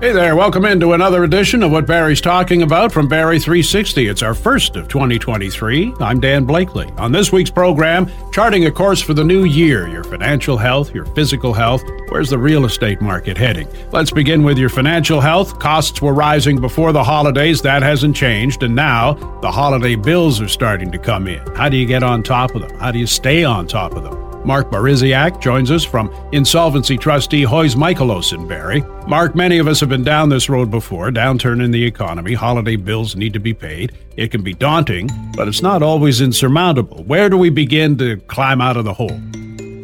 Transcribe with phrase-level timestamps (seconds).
[0.00, 4.08] Hey there, welcome into another edition of what Barrie's talking about from Barrie 360.
[4.08, 5.92] It's our first of 2023.
[6.00, 6.88] I'm Dan Blakely.
[6.96, 11.04] On this week's program, charting a course for the new year, your financial health, your
[11.04, 13.68] physical health, where's the real estate market heading?
[13.92, 15.58] Let's begin with your financial health.
[15.58, 19.12] Costs were rising before the holidays, that hasn't changed, and now
[19.42, 21.46] the holiday bills are starting to come in.
[21.54, 22.74] How do you get on top of them?
[22.78, 24.29] How do you stay on top of them?
[24.44, 28.82] Mark Borysiak joins us from insolvency trustee Hoyes Michalos in Barrie.
[29.06, 31.10] Mark, many of us have been down this road before.
[31.10, 33.92] Downturn in the economy, holiday bills need to be paid.
[34.16, 37.04] It can be daunting, but it's not always insurmountable.
[37.04, 39.20] Where do we begin to climb out of the hole?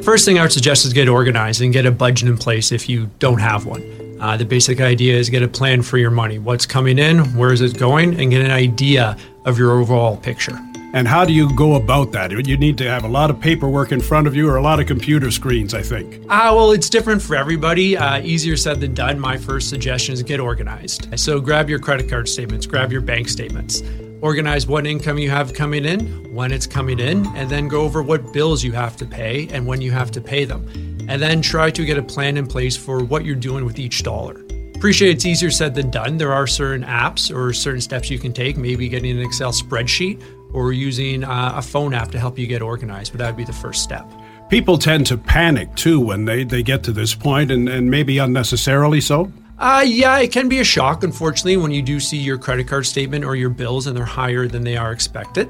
[0.02, 2.88] First thing I would suggest is get organized and get a budget in place if
[2.88, 3.82] you don't have one.
[4.20, 6.38] Uh, the basic idea is get a plan for your money.
[6.38, 10.58] What's coming in, where is it going, and get an idea of your overall picture.
[10.96, 12.30] And how do you go about that?
[12.30, 14.80] You need to have a lot of paperwork in front of you or a lot
[14.80, 16.24] of computer screens, I think.
[16.30, 17.98] Ah, uh, well, it's different for everybody.
[17.98, 19.20] Uh, easier said than done.
[19.20, 21.06] My first suggestion is get organized.
[21.20, 23.82] So grab your credit card statements, grab your bank statements,
[24.22, 28.02] organize what income you have coming in, when it's coming in, and then go over
[28.02, 30.66] what bills you have to pay and when you have to pay them.
[31.10, 34.02] And then try to get a plan in place for what you're doing with each
[34.02, 34.46] dollar.
[34.74, 36.16] Appreciate it's easier said than done.
[36.16, 40.22] There are certain apps or certain steps you can take, maybe getting an Excel spreadsheet
[40.56, 43.44] or using uh, a phone app to help you get organized, but that would be
[43.44, 44.10] the first step.
[44.48, 48.16] People tend to panic too when they, they get to this point, and, and maybe
[48.16, 49.30] unnecessarily so.
[49.58, 52.86] Uh, yeah, it can be a shock, unfortunately, when you do see your credit card
[52.86, 55.48] statement or your bills and they're higher than they are expected.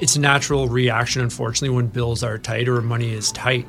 [0.00, 3.66] It's a natural reaction, unfortunately, when bills are tight or money is tight.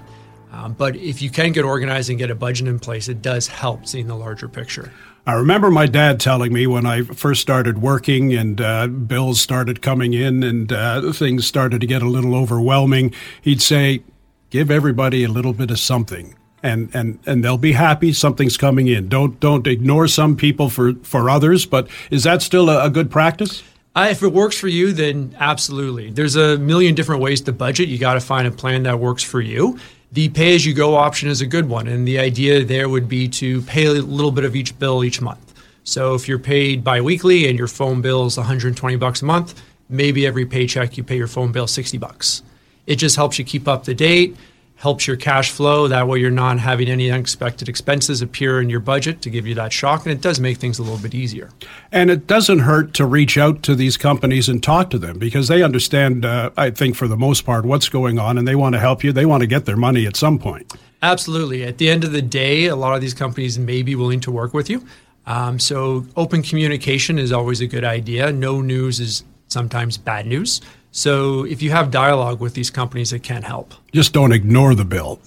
[0.51, 3.47] Um, but if you can get organized and get a budget in place, it does
[3.47, 4.91] help seeing the larger picture.
[5.25, 9.81] I remember my dad telling me when I first started working and uh, bills started
[9.81, 13.13] coming in and uh, things started to get a little overwhelming.
[13.41, 14.03] He'd say,
[14.49, 18.87] "Give everybody a little bit of something." And, and and they'll be happy something's coming
[18.87, 19.07] in.
[19.07, 21.65] Don't don't ignore some people for, for others.
[21.65, 23.63] But is that still a, a good practice?
[23.95, 26.11] Uh, if it works for you, then absolutely.
[26.11, 27.89] There's a million different ways to budget.
[27.89, 29.79] You got to find a plan that works for you.
[30.11, 31.87] The pay as you go option is a good one.
[31.87, 35.21] And the idea there would be to pay a little bit of each bill each
[35.21, 35.53] month.
[35.83, 40.25] So if you're paid biweekly and your phone bill is 120 bucks a month, maybe
[40.25, 42.41] every paycheck you pay your phone bill 60 bucks.
[42.87, 44.35] It just helps you keep up to date
[44.79, 45.89] helps your cash flow.
[45.89, 49.53] That way, you're not having any unexpected expenses appear in your budget to give you
[49.55, 51.49] that shock, and it does make things a little bit easier.
[51.91, 55.49] And it doesn't hurt to reach out to these companies and talk to them because
[55.49, 58.73] they understand, uh, I think, for the most part, what's going on, and they want
[58.73, 59.11] to help you.
[59.11, 60.73] They want to get their money at some point.
[61.01, 61.63] Absolutely.
[61.63, 64.31] At the end of the day, a lot of these companies may be willing to
[64.31, 64.85] work with you.
[65.25, 68.31] Um, so, open communication is always a good idea.
[68.31, 70.61] No news is sometimes bad news.
[70.91, 73.73] So if you have dialogue with these companies, it can help.
[73.93, 75.19] Just don't ignore the bill.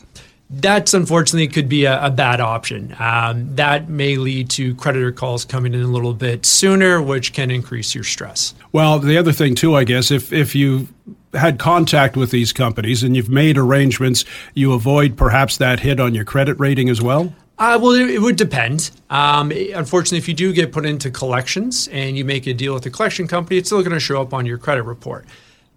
[0.50, 2.94] That's unfortunately could be a, a bad option.
[2.98, 7.50] Um, that may lead to creditor calls coming in a little bit sooner, which can
[7.50, 8.54] increase your stress.
[8.70, 10.88] Well, the other thing too, I guess, if if you
[11.32, 16.14] had contact with these companies and you've made arrangements, you avoid perhaps that hit on
[16.14, 17.32] your credit rating as well.
[17.58, 18.90] Uh, well, it, it, would depend.
[19.08, 22.82] Um, unfortunately, if you do get put into collections and you make a deal with
[22.82, 25.26] the collection company, it's still going to show up on your credit report.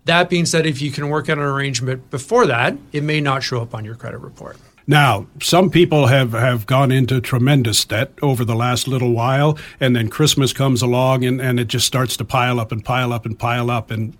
[0.05, 3.43] That being said, if you can work out an arrangement before that, it may not
[3.43, 4.57] show up on your credit report.
[4.87, 9.95] Now, some people have, have gone into tremendous debt over the last little while, and
[9.95, 13.25] then Christmas comes along and, and it just starts to pile up and pile up
[13.25, 13.89] and pile up.
[13.89, 14.15] And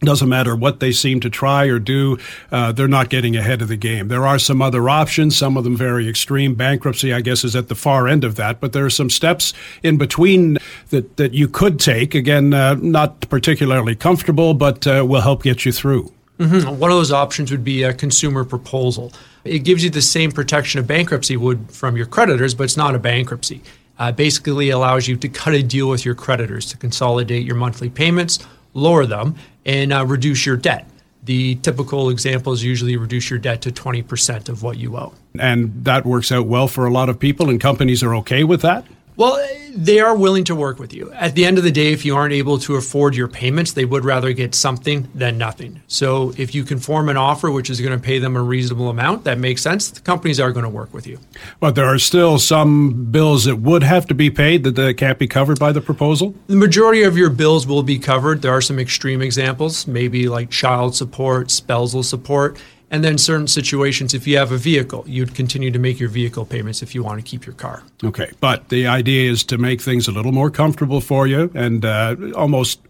[0.00, 2.18] doesn't matter what they seem to try or do,
[2.52, 4.08] uh, they're not getting ahead of the game.
[4.08, 6.54] There are some other options, some of them very extreme.
[6.54, 9.54] Bankruptcy, I guess, is at the far end of that, but there are some steps
[9.82, 10.58] in between
[10.90, 12.14] that, that you could take.
[12.14, 16.12] Again, uh, not particularly comfortable, but uh, will help get you through.
[16.38, 16.78] Mm-hmm.
[16.78, 19.12] One of those options would be a consumer proposal.
[19.44, 22.94] It gives you the same protection a bankruptcy would from your creditors, but it's not
[22.94, 23.62] a bankruptcy.
[23.98, 27.88] Uh, basically allows you to cut a deal with your creditors to consolidate your monthly
[27.88, 30.88] payments lower them, and uh, reduce your debt.
[31.24, 35.12] The typical example is usually reduce your debt to 20% of what you owe.
[35.38, 38.62] And that works out well for a lot of people, and companies are okay with
[38.62, 38.84] that?
[39.16, 39.42] Well,
[39.74, 41.12] they are willing to work with you.
[41.12, 43.84] At the end of the day, if you aren't able to afford your payments, they
[43.84, 45.82] would rather get something than nothing.
[45.86, 48.88] So if you can form an offer which is going to pay them a reasonable
[48.88, 49.90] amount, that makes sense.
[49.90, 51.18] The companies are going to work with you.
[51.60, 55.18] But there are still some bills that would have to be paid that, that can't
[55.18, 56.34] be covered by the proposal?
[56.46, 58.42] The majority of your bills will be covered.
[58.42, 62.58] There are some extreme examples, maybe like child support, spousal support.
[62.90, 66.44] And then certain situations, if you have a vehicle, you'd continue to make your vehicle
[66.44, 67.82] payments if you want to keep your car.
[68.04, 71.84] Okay, but the idea is to make things a little more comfortable for you and
[71.84, 72.80] uh, almost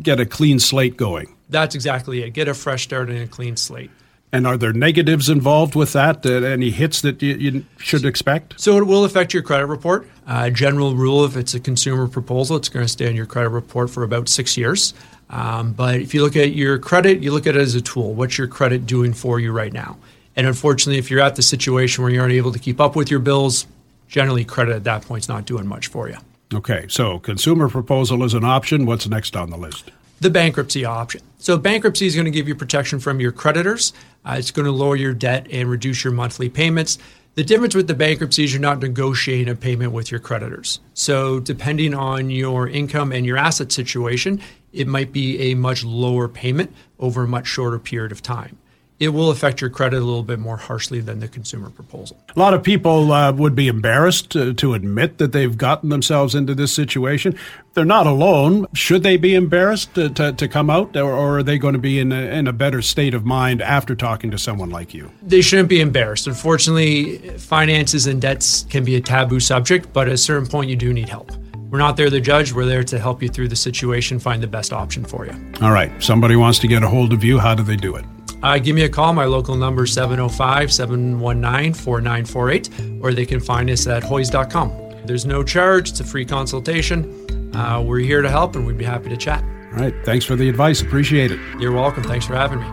[0.00, 1.34] get a clean slate going.
[1.50, 2.30] That's exactly it.
[2.30, 3.90] Get a fresh start and a clean slate.
[4.34, 6.24] And are there negatives involved with that?
[6.24, 8.58] Uh, any hits that you, you, should expect?
[8.58, 10.08] So it will affect your credit report.
[10.26, 13.50] Uh, general rule: if it's a consumer proposal, it's going to stay on your credit
[13.50, 14.94] report for about six years.
[15.32, 18.12] Um, but if you look at your credit, you look at it as a tool.
[18.12, 19.96] What's your credit doing for you right now?
[20.36, 23.10] And unfortunately, if you're at the situation where you aren't able to keep up with
[23.10, 23.66] your bills,
[24.08, 26.16] generally credit at that point is not doing much for you.
[26.54, 28.84] Okay, so consumer proposal is an option.
[28.84, 29.90] What's next on the list?
[30.20, 31.22] The bankruptcy option.
[31.38, 33.92] So, bankruptcy is going to give you protection from your creditors.
[34.24, 36.98] Uh, it's going to lower your debt and reduce your monthly payments.
[37.34, 40.80] The difference with the bankruptcy is you're not negotiating a payment with your creditors.
[40.92, 44.38] So, depending on your income and your asset situation,
[44.70, 48.58] it might be a much lower payment over a much shorter period of time
[49.02, 52.16] it will affect your credit a little bit more harshly than the consumer proposal.
[52.36, 56.36] A lot of people uh, would be embarrassed to, to, admit that they've gotten themselves
[56.36, 57.36] into this situation.
[57.74, 58.66] They're not alone.
[58.74, 61.80] Should they be embarrassed to, to, to come out, or, or, are they going to
[61.80, 65.10] be in a, in a better state of mind after talking to someone like you?
[65.20, 66.28] They shouldn't be embarrassed.
[66.28, 70.76] Unfortunately, finances and debts can be a taboo subject, but at a certain point, you
[70.76, 71.32] do need help.
[71.70, 72.52] We're not there to judge.
[72.52, 75.32] We're there to help you through the situation, find the best option for you.
[75.60, 75.90] All right.
[76.00, 77.38] Somebody wants to get a hold of you.
[77.38, 78.04] How do they do it?
[78.42, 79.12] Uh, give me a call.
[79.12, 85.06] My local number is 705 719 4948, or they can find us at hoyes.com.
[85.06, 87.54] There's no charge, it's a free consultation.
[87.54, 89.42] Uh, we're here to help and we'd be happy to chat.
[89.72, 89.94] All right.
[90.04, 90.82] Thanks for the advice.
[90.82, 91.40] Appreciate it.
[91.58, 92.02] You're welcome.
[92.02, 92.66] Thanks for having me.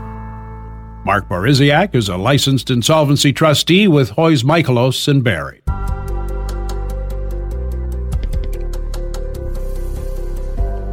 [1.05, 5.61] Mark Borysiak is a licensed insolvency trustee with Hoyes Michalos and Barrie.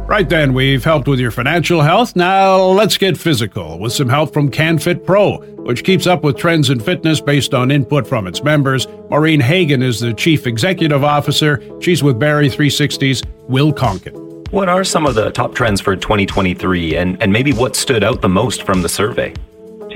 [0.07, 2.15] Right then, we've helped with your financial health.
[2.15, 6.69] Now let's get physical with some help from CanFit Pro, which keeps up with trends
[6.69, 8.87] in fitness based on input from its members.
[9.09, 11.61] Maureen Hagan is the Chief Executive Officer.
[11.81, 14.49] She's with Barrie 360's Will Konken.
[14.53, 18.21] What are some of the top trends for 2023 and, and maybe what stood out
[18.21, 19.33] the most from the survey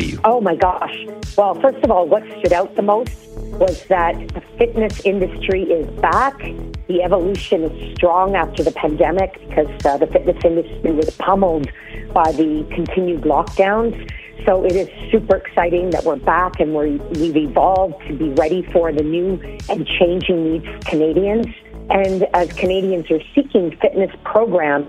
[0.01, 0.19] to you?
[0.23, 1.05] Oh my gosh.
[1.37, 5.87] Well, first of all, what stood out the most was that the fitness industry is
[6.01, 6.37] back.
[6.87, 11.69] The evolution is strong after the pandemic because uh, the fitness industry was pummeled
[12.13, 14.11] by the continued lockdowns.
[14.45, 18.63] So it is super exciting that we're back and we're, we've evolved to be ready
[18.63, 19.39] for the new
[19.69, 21.45] and changing needs of Canadians.
[21.91, 24.87] And as Canadians are seeking fitness programs,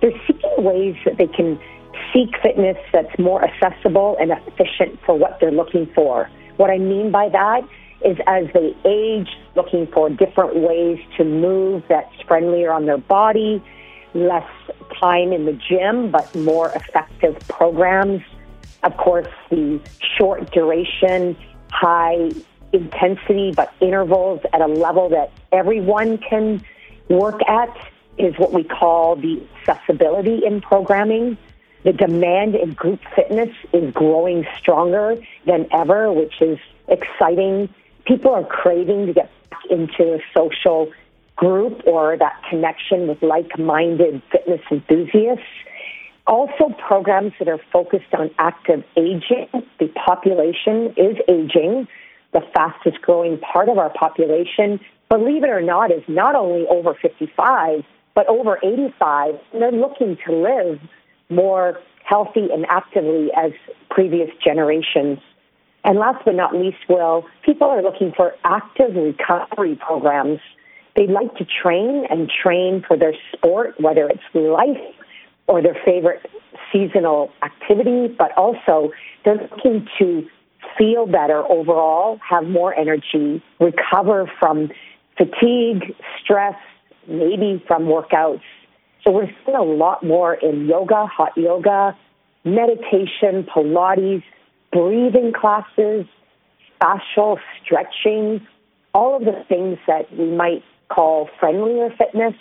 [0.00, 1.60] they're seeking ways that they can
[2.16, 6.30] seek fitness that's more accessible and efficient for what they're looking for.
[6.56, 7.62] What I mean by that
[8.04, 13.62] is as they age, looking for different ways to move that's friendlier on their body,
[14.14, 14.48] less
[14.98, 18.22] time in the gym, but more effective programs.
[18.82, 19.80] Of course, the
[20.16, 21.36] short duration,
[21.70, 22.30] high
[22.72, 26.64] intensity, but intervals at a level that everyone can
[27.08, 27.76] work at
[28.18, 31.36] is what we call the accessibility in programming.
[31.86, 35.14] The demand in group fitness is growing stronger
[35.46, 37.72] than ever, which is exciting
[38.06, 40.90] people are craving to get back into a social
[41.36, 45.44] group or that connection with like minded fitness enthusiasts.
[46.26, 49.46] Also, programs that are focused on active aging.
[49.78, 51.86] The population is aging.
[52.32, 56.94] The fastest growing part of our population, believe it or not, is not only over
[57.00, 57.84] 55,
[58.16, 59.38] but over 85.
[59.52, 60.80] And they're looking to live
[61.28, 63.52] more healthy and actively as
[63.90, 65.18] previous generations.
[65.84, 70.40] And last but not least, Will, people are looking for active recovery programs.
[70.96, 74.94] They like to train and train for their sport, whether it's life
[75.46, 76.22] or their favorite
[76.72, 78.90] seasonal activity, but also
[79.24, 80.26] they're looking to
[80.76, 84.70] feel better overall, have more energy, recover from
[85.16, 86.56] fatigue, stress,
[87.08, 88.42] maybe from workouts.
[89.06, 91.96] So we're seeing a lot more in yoga, hot yoga,
[92.44, 94.24] meditation, Pilates,
[94.72, 96.06] breathing classes,
[96.82, 98.44] fascial stretching,
[98.94, 102.34] all of the things that we might call friendlier fitness,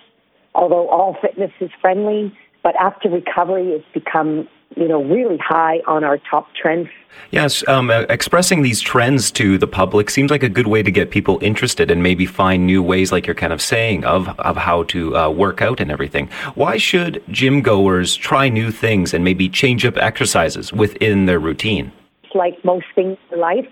[0.55, 2.35] although all fitness is friendly.
[2.63, 6.89] But after recovery, it's become you know really high on our top trends.
[7.31, 10.91] Yes, um, uh, expressing these trends to the public seems like a good way to
[10.91, 14.57] get people interested and maybe find new ways, like you're kind of saying, of of
[14.57, 16.29] how to uh, work out and everything.
[16.55, 21.91] Why should gym goers try new things and maybe change up exercises within their routine?
[22.35, 23.65] like most things in life.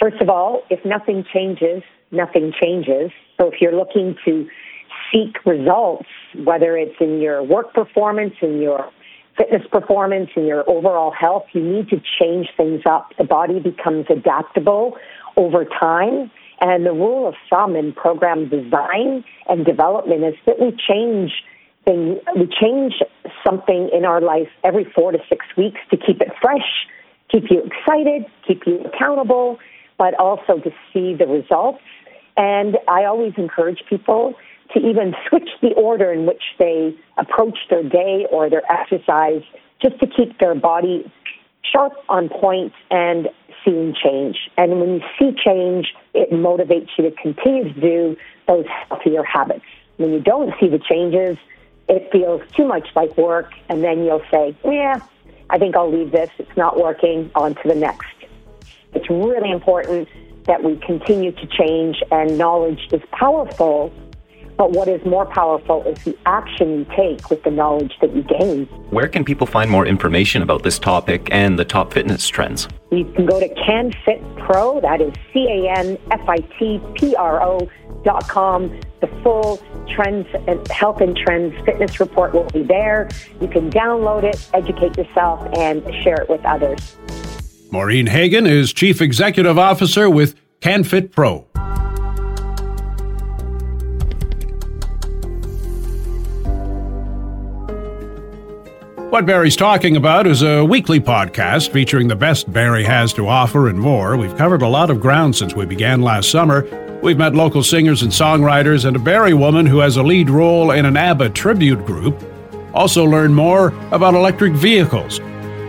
[0.00, 3.10] First of all, if nothing changes, nothing changes.
[3.38, 4.48] So if you're looking to
[5.12, 6.06] seek results,
[6.44, 8.90] whether it's in your work performance, in your
[9.38, 13.12] fitness performance, and your overall health, you need to change things up.
[13.16, 14.96] The body becomes adaptable
[15.36, 16.30] over time.
[16.60, 21.30] And the rule of thumb in program design and development is that we change
[21.84, 22.94] things, we change
[23.46, 26.88] something in our life every four to six weeks to keep it fresh
[27.30, 29.58] keep you excited, keep you accountable,
[29.98, 31.82] but also to see the results.
[32.36, 34.34] And I always encourage people
[34.74, 39.42] to even switch the order in which they approach their day or their exercise
[39.82, 41.10] just to keep their body
[41.72, 43.28] sharp on point and
[43.64, 44.36] seeing change.
[44.56, 49.64] And when you see change, it motivates you to continue to do those healthier habits.
[49.96, 51.36] When you don't see the changes,
[51.88, 55.00] it feels too much like work, and then you'll say, Yeah,
[55.50, 56.30] I think I'll leave this.
[56.38, 57.30] It's not working.
[57.34, 58.06] On to the next.
[58.94, 60.08] It's really important
[60.44, 63.92] that we continue to change, and knowledge is powerful
[64.58, 68.22] but what is more powerful is the action you take with the knowledge that you
[68.24, 68.66] gain.
[68.90, 72.68] Where can people find more information about this topic and the top fitness trends?
[72.90, 77.14] You can go to CanFit Pro, that is C A N F I T P
[77.14, 77.70] R O
[78.04, 78.78] dot com.
[79.00, 79.62] The full
[79.94, 83.08] trends and health and trends fitness report will be there.
[83.40, 86.96] You can download it, educate yourself, and share it with others.
[87.70, 91.46] Maureen Hagan is Chief Executive Officer with CanFit Pro.
[99.10, 103.70] What Barrie's talking about is a weekly podcast featuring the best Barrie has to offer
[103.70, 104.18] and more.
[104.18, 106.66] We've covered a lot of ground since we began last summer.
[107.02, 110.72] We've met local singers and songwriters and a Barrie woman who has a lead role
[110.72, 112.22] in an ABBA tribute group.
[112.74, 115.20] Also, learn more about electric vehicles.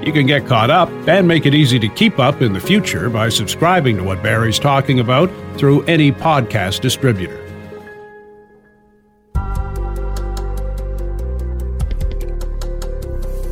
[0.06, 3.10] You can get caught up and make it easy to keep up in the future
[3.10, 7.39] by subscribing to what Barrie's talking about through any podcast distributor.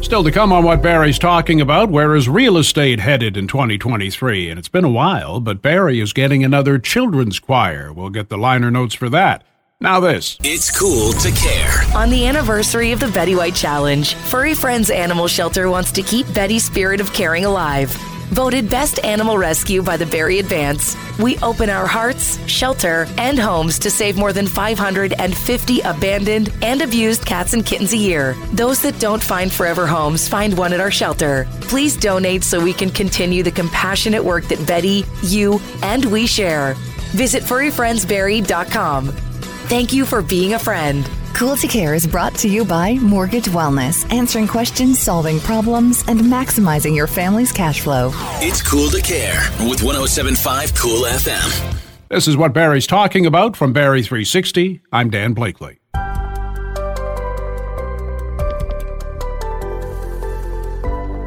[0.07, 4.49] Still to come on what Barrie's talking about, where is real estate headed in 2023?
[4.49, 7.91] And it's been a while, but Barrie is getting another children's choir.
[7.91, 9.43] We'll get the liner notes for that.
[9.81, 10.37] Now, this.
[10.45, 11.83] It's cool to care.
[11.93, 16.33] On the anniversary of the Betty White Challenge, Furry Friends Animal Shelter wants to keep
[16.33, 17.93] Betty's spirit of caring alive.
[18.31, 23.79] Voted Best Animal Rescue by the Barrie Advance, we open our hearts, shelter, and homes
[23.79, 28.35] to save more than 550 abandoned and abused cats and kittens a year.
[28.51, 31.47] Those that don't find forever homes find one at our shelter.
[31.61, 36.73] Please donate so we can continue the compassionate work that Betty, you, and we share.
[37.13, 39.07] Visit furryfriendsbarrie.com.
[39.07, 41.09] Thank you for being a friend.
[41.33, 46.19] Cool to Care is brought to you by Mortgage Wellness, answering questions, solving problems, and
[46.19, 48.11] maximizing your family's cash flow.
[48.41, 51.77] It's Cool to Care with 1075 Cool FM.
[52.09, 54.81] This is what Barrie's talking about from Barrie 360.
[54.91, 55.79] I'm Dan Blakely.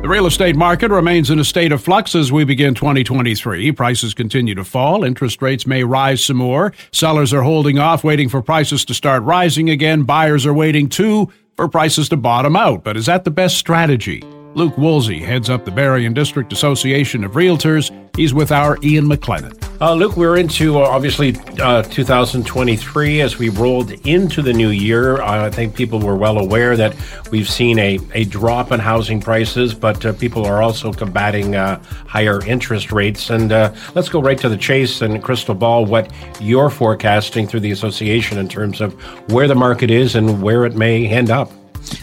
[0.03, 3.71] The real estate market remains in a state of flux as we begin 2023.
[3.73, 5.05] Prices continue to fall.
[5.05, 6.73] Interest rates may rise some more.
[6.91, 10.05] Sellers are holding off, waiting for prices to start rising again.
[10.05, 12.83] Buyers are waiting too for prices to bottom out.
[12.83, 14.25] But is that the best strategy?
[14.55, 17.91] Luc Woolsey heads up the Barrie and District Association of Realtors.
[18.17, 19.57] He's with our Ian McLennan.
[19.81, 25.23] Uh, Luke, we're into uh, obviously uh, 2023 as we rolled into the new year.
[25.23, 26.97] Uh, I think people were well aware that
[27.31, 31.81] we've seen a, a drop in housing prices, but uh, people are also combating uh,
[32.07, 33.31] higher interest rates.
[33.31, 33.51] And
[33.95, 38.37] let's go right to the chase and crystal ball what you're forecasting through the association
[38.37, 38.93] in terms of
[39.31, 41.53] where the market is and where it may end up.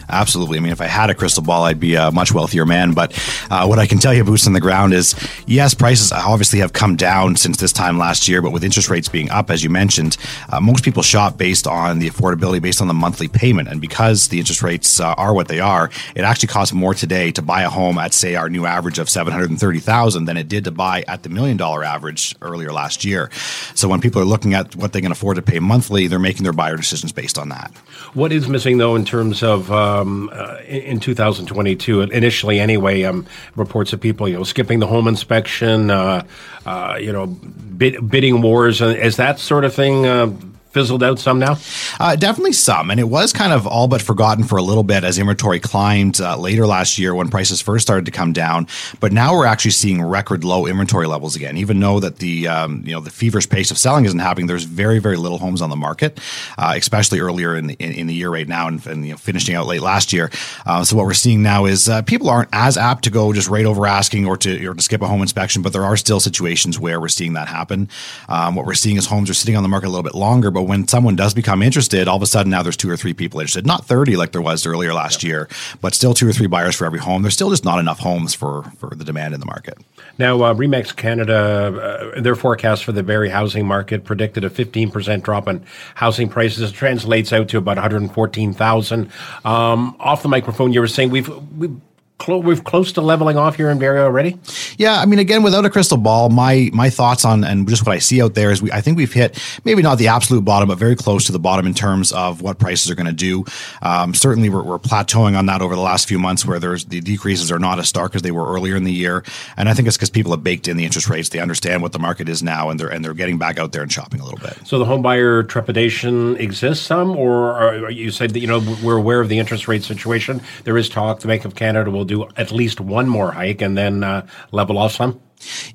[0.10, 0.58] Absolutely.
[0.58, 2.94] I mean, if I had a crystal ball, I'd be a much wealthier man.
[2.94, 3.12] But
[3.50, 5.16] uh, what I can tell you, boots on the ground, is
[5.46, 8.42] yes, prices obviously have come down since this time last year.
[8.42, 10.18] But with interest rates being up, as you mentioned,
[10.50, 13.68] uh, most people shop based on the affordability, based on the monthly payment.
[13.68, 17.32] And because the interest rates uh, are what they are, it actually costs more today
[17.32, 20.26] to buy a home at, say, our new average of seven hundred and thirty thousand
[20.26, 23.30] than it did to buy at the million dollar average earlier last year.
[23.76, 26.44] So when people are looking at what they can afford to pay monthly, they're making
[26.44, 27.72] their buyer decisions based on that.
[28.14, 33.94] What is missing though in terms of um, uh, in 2022, initially anyway, um, reports
[33.94, 36.26] of people, you know, skipping the home inspection, uh,
[36.66, 40.32] uh, you know, bid, bidding wars, is that sort of thing uh,
[40.78, 41.58] fizzled out some now?
[42.00, 42.92] Uh, definitely some.
[42.92, 46.22] And it was kind of all but forgotten for a little bit as inventory climbed
[46.22, 48.68] uh, later last year when prices first started to come down.
[49.00, 51.58] But now we're actually seeing record low inventory levels again.
[51.58, 54.66] Even though that the um, you know the feverish pace of selling isn't happening, there's
[54.66, 56.20] very very little homes on the market,
[56.60, 59.18] uh, especially earlier in the in, in, the year right now and, and you know,
[59.18, 60.30] finishing out late last year.
[60.66, 63.50] Uh, so what we're seeing now is uh, people aren't as apt to go just
[63.50, 66.20] right over asking or to or to skip a home inspection, but there are still
[66.20, 67.90] situations where we're seeing that happen.
[68.30, 70.52] Um, what we're seeing is homes are sitting on the market a little bit longer,
[70.52, 73.14] but when someone does become interested, all of a sudden now there's two or three
[73.14, 73.66] people interested.
[73.66, 75.48] Not 30 like there was earlier last year,
[75.82, 77.22] but still two or three buyers for every home.
[77.22, 79.78] There's still just not enough homes for, for the demand in the market.
[80.18, 85.24] Now, uh, Remax Canada, uh, their forecast for the Barrie housing market predicted a 15%
[85.24, 85.64] drop in
[85.96, 86.72] housing prices.
[86.72, 89.12] It translates out to about 114,000.
[89.46, 91.80] Um, off the microphone, you were saying we've, we've
[92.18, 94.38] clo- we've close to leveling off here in Barrie already?
[94.78, 97.94] Yeah, I mean, again, without a crystal ball, my my thoughts on and just what
[97.94, 100.70] I see out there is we I think we've hit maybe not the absolute bottom,
[100.70, 103.46] but very close to the bottom in terms of what prices are going to do.
[103.82, 107.02] Um, certainly, we're, we're plateauing on that over the last few months, where there's the
[107.02, 109.24] decreases are not as stark as they were earlier in the year,
[109.56, 111.30] and I think it's because people have baked in the interest rates.
[111.30, 113.82] They understand what the market is now, and they're and they're getting back out there
[113.82, 114.58] and shopping a little bit.
[114.66, 118.98] So the home buyer trepidation exists some, or are, you said that you know we're
[118.98, 120.42] aware of the interest rate situation.
[120.64, 123.78] There is talk the Bank of Canada will do at least one more hike and
[123.78, 125.20] then uh, level off some.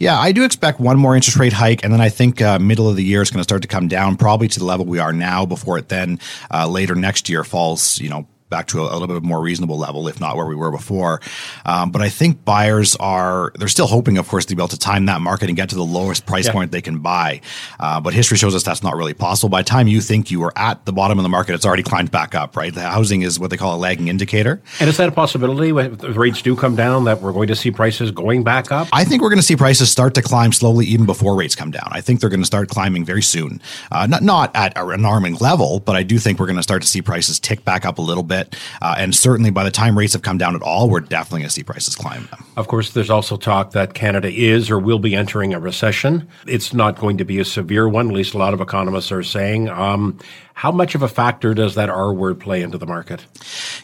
[0.01, 2.89] Yeah, I do expect one more interest rate hike, and then I think uh, middle
[2.89, 4.99] of the year is going to start to come down, probably to the level we
[4.99, 6.19] are now, before it then
[6.53, 9.79] uh, later next year falls, you know, back to a, a, little bit more reasonable
[9.79, 11.21] level, if not where we were before.
[11.65, 14.79] Um, but I think buyers are they're still hoping, of course, to be able to
[14.79, 16.53] time that market and get to the lowest price yeah.
[16.53, 17.41] point they can buy.
[17.81, 19.49] Uh, but history shows us that's not really possible.
[19.49, 21.83] By the time you think you are at the bottom of the market, it's already
[21.83, 22.57] climbed back up.
[22.57, 24.63] Right, the housing is what they call a lagging indicator.
[24.79, 27.71] And is that a possibility when rates do come down that we're going to see
[27.71, 28.89] prices going back up?
[28.93, 31.71] I think we're going to see prices start to climb slowly even before rates come
[31.71, 31.89] down.
[31.91, 33.63] I think they're going to start climbing very soon.
[33.91, 36.83] Uh, not not at an alarming level, but I do think we're going to start
[36.83, 38.42] to see prices tick back up a little bit.
[38.81, 41.49] Uh, and certainly by the time rates have come down at all, we're definitely going
[41.49, 42.29] to see prices climb.
[42.57, 46.29] Of course, there's also talk that Canada is or will be entering a recession.
[46.47, 49.23] It's not going to be a severe one, at least a lot of economists are
[49.23, 49.69] saying.
[49.69, 50.19] Um,
[50.55, 53.25] how much of a factor does that R word play into the market?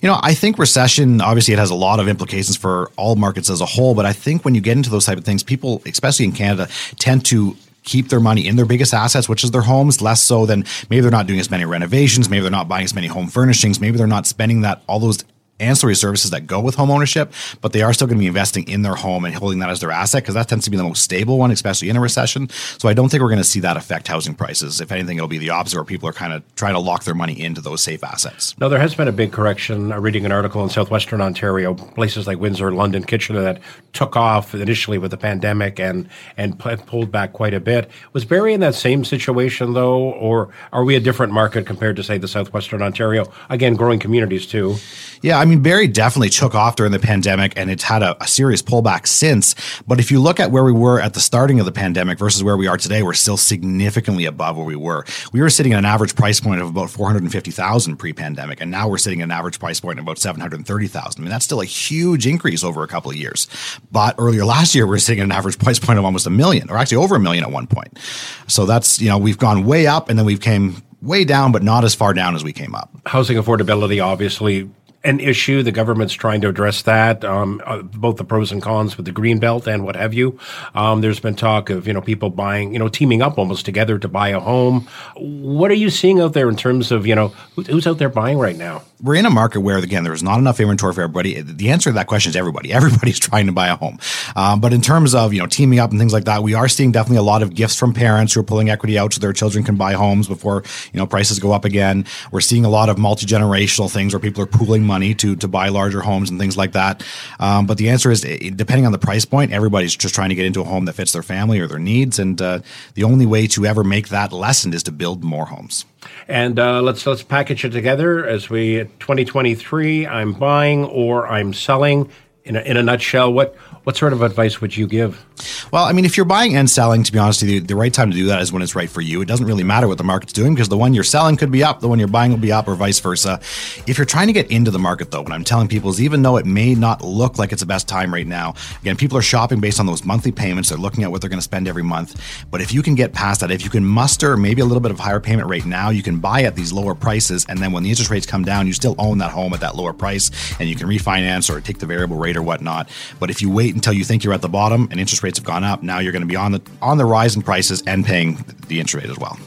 [0.02, 3.50] You know, I think recession, obviously, it has a lot of implications for all markets
[3.50, 3.94] as a whole.
[3.94, 6.68] But I think when you get into those type of things, people, especially in Canada,
[6.98, 7.56] tend to
[7.88, 11.00] keep their money in their biggest assets, which is their homes, less so than maybe
[11.00, 13.96] they're not doing as many renovations, maybe they're not buying as many home furnishings, maybe
[13.96, 15.24] they're not spending that all those
[15.60, 18.68] ancillary services that go with home ownership, but they are still going to be investing
[18.68, 20.82] in their home and holding that as their asset because that tends to be the
[20.82, 22.48] most stable one, especially in a recession.
[22.50, 24.80] So I don't think we're going to see that affect housing prices.
[24.80, 27.14] If anything, it'll be the opposite where people are kind of trying to lock their
[27.14, 28.56] money into those safe assets.
[28.58, 29.92] Now, there has been a big correction.
[29.92, 33.60] I'm reading an article in southwestern Ontario, places like Windsor, London, Kitchener that
[33.92, 37.90] took off initially with the pandemic and, and pulled back quite a bit.
[38.12, 42.02] Was Barrie in that same situation, though, or are we a different market compared to,
[42.02, 43.32] say, the southwestern Ontario?
[43.50, 44.76] Again, growing communities, too.
[45.22, 48.26] Yeah, I mean, Barrie definitely took off during the pandemic and it's had a, a,
[48.26, 49.54] serious pullback since.
[49.86, 52.42] But if you look at where we were at the starting of the pandemic versus
[52.44, 55.04] where we are today, we're still significantly above where we were.
[55.32, 58.88] We were sitting at an average price point of about 450,000 pre pandemic, and now
[58.88, 61.20] we're sitting at an average price point of about 730,000.
[61.20, 63.48] I mean, that's still a huge increase over a couple of years.
[63.90, 66.30] But earlier last year, we were sitting at an average price point of almost a
[66.30, 67.98] million, or actually over a million at one point.
[68.46, 71.62] So that's, you know, we've gone way up and then we've came way down, but
[71.62, 72.90] not as far down as we came up.
[73.06, 74.68] Housing affordability, obviously,
[75.08, 75.62] an issue.
[75.62, 79.12] The government's trying to address that, um, uh, both the pros and cons with the
[79.12, 80.38] green belt and what have you.
[80.74, 83.98] Um, there's been talk of you know people buying, you know, teaming up almost together
[83.98, 84.86] to buy a home.
[85.16, 88.38] What are you seeing out there in terms of you know who's out there buying
[88.38, 88.82] right now?
[89.02, 91.40] we're in a market where again there's not enough inventory for everybody.
[91.40, 92.72] The answer to that question is everybody.
[92.78, 93.98] Everybody's trying to buy a home.
[94.36, 96.68] Um, but in terms of you know teaming up and things like that, we are
[96.68, 99.32] seeing definitely a lot of gifts from parents who are pulling equity out so their
[99.32, 102.04] children can buy homes before you know prices go up again.
[102.32, 105.48] We're seeing a lot of multi generational things where people are pooling money to to
[105.48, 107.04] buy larger homes and things like that.
[107.40, 110.46] Um, but the answer is depending on the price point, everybody's just trying to get
[110.46, 112.60] into a home that fits their family or their needs, and uh,
[112.94, 115.84] the only way to ever make that lessened is to build more homes.
[116.26, 120.06] And uh, let's let's package it together as we 2023.
[120.06, 122.10] I'm buying or I'm selling.
[122.44, 123.54] In a, in a nutshell, what
[123.88, 125.24] what sort of advice would you give?
[125.72, 127.92] Well, I mean, if you're buying and selling, to be honest with you, the right
[127.92, 129.22] time to do that is when it's right for you.
[129.22, 131.64] It doesn't really matter what the market's doing because the one you're selling could be
[131.64, 133.40] up, the one you're buying will be up, or vice versa.
[133.86, 136.20] If you're trying to get into the market, though, what I'm telling people is even
[136.20, 139.22] though it may not look like it's the best time right now, again, people are
[139.22, 140.68] shopping based on those monthly payments.
[140.68, 142.20] They're looking at what they're going to spend every month.
[142.50, 144.90] But if you can get past that, if you can muster maybe a little bit
[144.90, 147.46] of higher payment rate now, you can buy at these lower prices.
[147.48, 149.76] And then when the interest rates come down, you still own that home at that
[149.76, 152.90] lower price and you can refinance or take the variable rate or whatnot.
[153.18, 155.46] But if you wait until you think you're at the bottom and interest rates have
[155.46, 158.04] gone up, now you're going to be on the on the rise in prices and
[158.04, 159.38] paying the interest rate as well.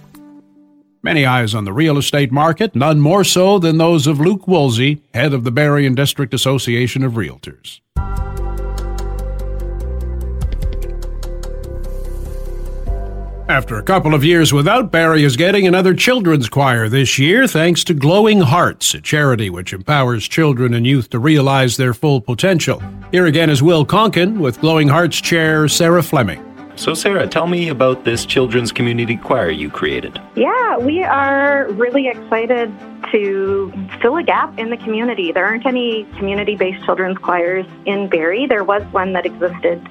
[1.04, 5.02] Many eyes on the real estate market, none more so than those of Luc Woolsey,
[5.14, 7.82] head of the Barrie and District Association of Realtors.
[13.52, 17.84] After a couple of years without, Barrie is getting another children's choir this year thanks
[17.84, 22.82] to Glowing Hearts, a charity which empowers children and youth to realize their full potential.
[23.12, 26.42] Here again is Will Konken with Glowing Hearts chair Sarah Fleming.
[26.78, 30.18] So, Sarah, tell me about this children's community choir you created.
[30.38, 32.74] Yeah, we are really excited
[33.12, 35.34] to fill a gap in the community.
[35.34, 38.48] There aren't any community based children's choirs in Barrie.
[38.48, 39.86] There was one that existed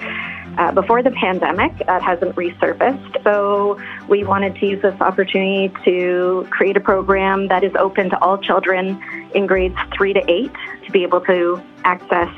[0.59, 3.23] uh, before the pandemic that hasn't resurfaced.
[3.25, 8.19] So we wanted to use this opportunity to create a program that is open to
[8.23, 9.03] all children
[9.35, 10.53] in grades three to eight
[10.85, 12.29] to be able to access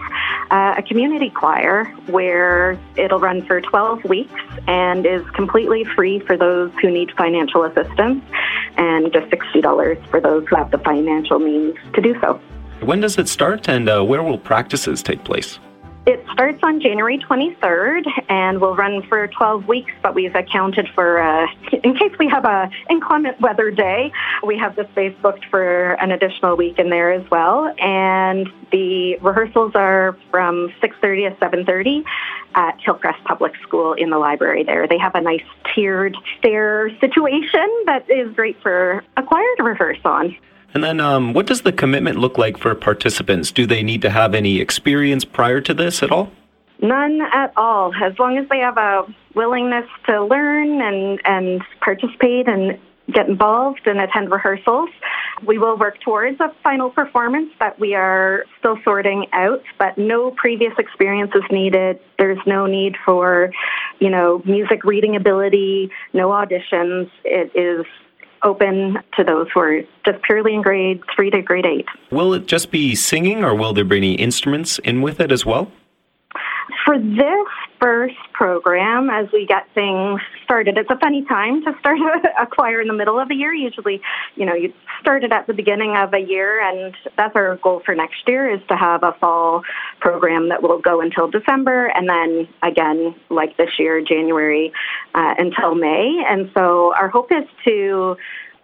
[0.51, 6.37] uh, a community choir where it'll run for 12 weeks and is completely free for
[6.37, 8.22] those who need financial assistance
[8.77, 12.40] and just $60 for those who have the financial means to do so.
[12.81, 15.59] When does it start and uh, where will practices take place?
[16.05, 21.21] It starts on January 23rd and will run for 12 weeks, but we've accounted for,
[21.21, 21.47] uh,
[21.85, 24.11] in case we have a inclement weather day,
[24.45, 27.73] we have the space booked for an additional week in there as well.
[27.79, 32.05] And the rehearsals are from 6.30 to 7.30
[32.57, 34.88] at Hillcrest Public School in the library there.
[34.88, 40.01] They have a nice tiered stair situation that is great for a choir to rehearse
[40.05, 40.35] on.
[40.74, 43.52] And then, um, what does the commitment look like for participants?
[43.52, 46.32] Do they need to have any experience prior to this at all?
[46.80, 47.92] None at all.
[47.94, 49.04] As long as they have a
[49.35, 52.78] willingness to learn and, and participate and
[53.12, 54.88] get involved and attend rehearsals.
[55.46, 60.30] We will work towards a final performance that we are still sorting out, but no
[60.30, 61.98] previous experience is needed.
[62.18, 63.50] There's no need for,
[63.98, 67.11] you know, music reading ability, no auditions.
[67.24, 67.85] It is
[68.44, 71.87] open to those who are just purely in grade three to grade eight.
[72.11, 75.46] Will it just be singing or will there be any instruments in with it as
[75.46, 75.70] well?
[76.85, 77.48] For this
[77.81, 81.98] first program, as we get things started, it's a funny time to start
[82.40, 83.53] a, choir in the middle of the year.
[83.53, 84.01] Usually,
[84.37, 87.83] you know, you start it at the beginning of a year, and that's our goal
[87.85, 89.62] for next year is to have a fall
[90.01, 94.72] program that will go until December, and then again, like this year, January
[95.14, 96.25] uh, until May.
[96.29, 98.16] And so our hope is to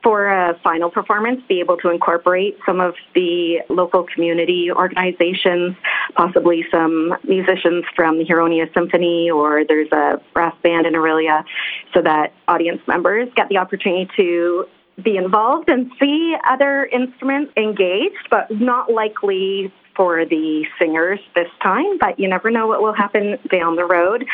[0.02, 5.76] for a final performance, be able to incorporate some of the local community organizations,
[6.14, 11.44] possibly some musicians from the Huronia Symphony, or there's a brass band in Orillia,
[11.92, 14.66] so that audience members get the opportunity to
[15.02, 21.98] be involved and see other instruments engaged, but not likely for the singers this time,
[21.98, 24.24] but you never know what will happen down the road.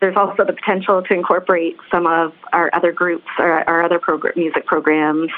[0.00, 4.36] There's also the potential to incorporate some of our other groups, our, our other progr-
[4.36, 5.30] music programs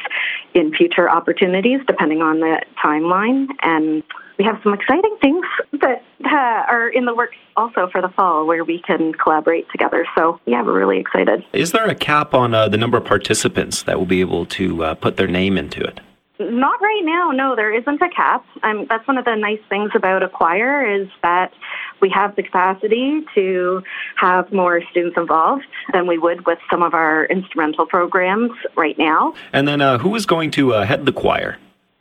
[0.55, 3.46] in future opportunities, depending on the timeline.
[3.62, 4.03] And
[4.40, 5.46] we have some exciting things
[5.81, 10.05] that uh, are in the works also for the fall where we can collaborate together.
[10.16, 11.44] So, yeah, we're really excited.
[11.53, 14.83] Is there a cap on uh, the number of participants that will be able to
[14.83, 16.01] uh, put their name into it?
[16.38, 17.31] Not right now.
[17.31, 18.44] No, there isn't a cap.
[18.62, 21.53] Um, that's one of the nice things about a choir is that
[22.01, 23.83] we have the capacity to
[24.16, 29.35] have more students involved than we would with some of our instrumental programs right now.
[29.53, 31.57] And then, uh, who is going to uh, head the choir?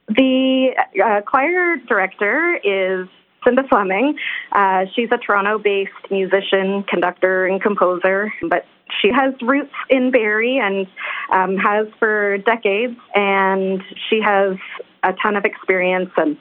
[0.10, 3.08] The uh, choir director is
[3.45, 4.17] Cinda Fleming.
[4.52, 8.65] Uh, she's a Toronto based musician, conductor, and composer, but
[9.02, 10.88] she has roots in Barrie and
[11.32, 14.58] um, has for decades, and she has
[15.04, 16.38] a ton of experience and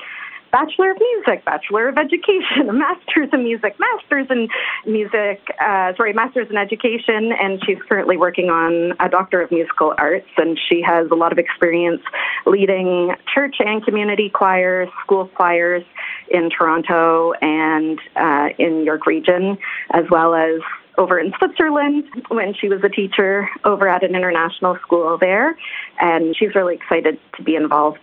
[0.55, 4.49] Bachelor of Music, Bachelor of Education, a Master's in Music, Master's in
[4.87, 9.95] Music, uh, sorry, Master's in Education, and she's currently working on a Doctor of Musical
[9.99, 12.03] Arts, and she has a lot of experience
[12.47, 15.83] leading church and community choirs, school choirs
[16.31, 19.59] in Toronto and uh, in York Region,
[19.91, 20.61] as well as
[20.99, 25.57] over in Switzerland when she was a teacher over at an international school there,
[26.01, 28.01] and she's really excited to be involved.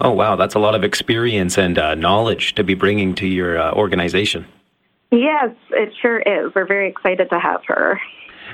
[0.00, 3.58] Oh, wow, that's a lot of experience and uh, knowledge to be bringing to your
[3.58, 4.46] uh, organization.
[5.10, 6.52] Yes, it sure is.
[6.54, 8.00] We're very excited to have her.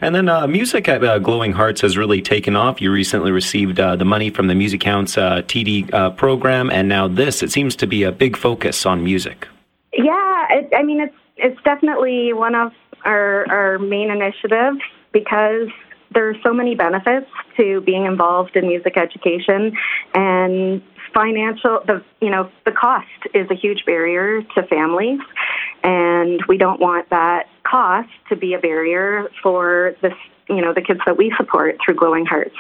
[0.02, 2.80] And then uh, music at uh, Glowing Hearts has really taken off.
[2.80, 6.88] You recently received uh, the money from the Music Counts uh, TD uh, program, and
[6.88, 7.42] now this.
[7.42, 9.48] It seems to be a big focus on music.
[9.92, 12.72] Yeah, it, I mean, it's it's definitely one of
[13.04, 14.74] our, our main initiative
[15.12, 15.68] because
[16.12, 19.76] there are so many benefits to being involved in music education
[20.14, 20.82] and
[21.14, 25.20] financial the you know the cost is a huge barrier to families.
[25.82, 30.14] And we don't want that cost to be a barrier for this
[30.48, 32.54] you know the kids that we support through glowing hearts.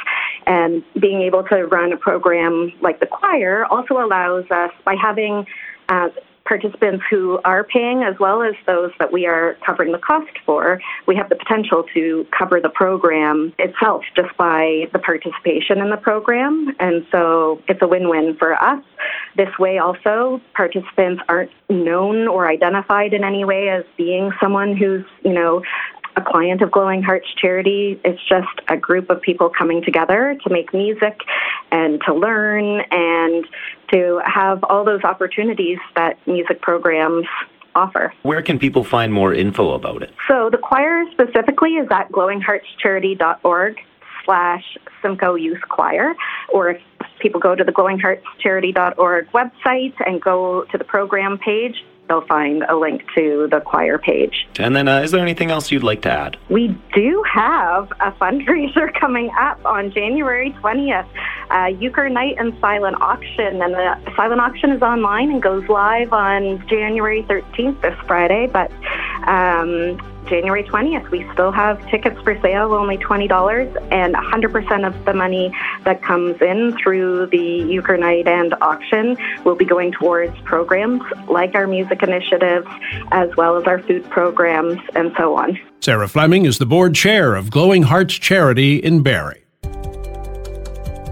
[0.46, 5.46] And being able to run a program like the choir also allows us by having
[5.88, 6.08] uh,
[6.50, 10.80] participants who are paying as well as those that we are covering the cost for,
[11.06, 15.96] we have the potential to cover the program itself just by the participation in the
[15.96, 16.74] program.
[16.80, 18.82] And so it's a win win for us.
[19.36, 25.04] This way, also, participants aren't known or identified in any way as being someone who's,
[25.24, 25.62] you know,
[26.16, 28.00] a client of Glowing Hearts Charity.
[28.04, 31.20] It's just a group of people coming together to make music
[31.70, 33.46] and to learn and
[33.92, 37.26] to have all those opportunities that music programs
[37.74, 38.12] offer.
[38.22, 40.10] Where can people find more info about it?
[40.28, 43.76] So the choir specifically is at glowingheartscharity.org
[44.24, 46.14] slash Simcoe Youth Choir,
[46.52, 46.82] or if
[47.20, 52.76] people go to the glowingheartscharity.org website and go to the program page, they'll find a
[52.76, 54.48] link to the choir page.
[54.58, 56.36] And then, uh, is there anything else you'd like to add?
[56.48, 61.06] We do have a fundraiser coming up on January 20th,
[61.50, 63.62] uh, Euchre Night and Silent Auction.
[63.62, 68.48] And the silent auction is online and goes live on January 13th, this Friday.
[68.48, 68.72] But
[69.28, 71.10] um, January 20th.
[71.10, 75.54] We still have tickets for sale, only $20, and 100% of the money
[75.84, 81.54] that comes in through the Euchre Night and auction will be going towards programs like
[81.54, 82.66] our music initiatives,
[83.12, 85.58] as well as our food programs, and so on.
[85.80, 89.44] Sarah Fleming is the board chair of Glowing Hearts Charity in Barrie.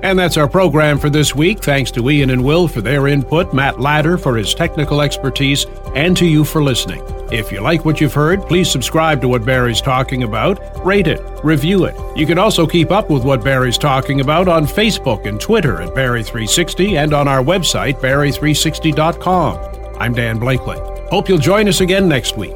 [0.02, 1.62] And that's our program for this week.
[1.62, 6.16] Thanks to Ian and Will for their input, Matt Ladder for his technical expertise, and
[6.16, 7.02] to you for listening.
[7.32, 11.20] If you like what you've heard, please subscribe to what Barrie's talking about, rate it,
[11.42, 11.96] review it.
[12.16, 15.90] You can also keep up with what Barrie's talking about on Facebook and Twitter at
[15.90, 19.96] Barrie360 and on our website, Barrie360.com.
[20.00, 20.78] I'm Dan Blakely.
[21.11, 22.54] Hope you'll join us again next week.